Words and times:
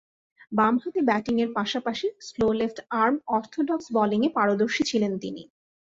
বামহাতে 0.51 0.99
ব্যাটিংয়ের 1.01 1.49
পাশাপাশি 1.57 2.07
স্লো 2.27 2.47
লেফট-আর্ম 2.59 3.15
অর্থোডক্স 3.35 3.85
বোলিংয়ে 3.95 4.35
পারদর্শী 4.37 4.83
ছিলেন 4.89 5.13
তিনি। 5.23 5.43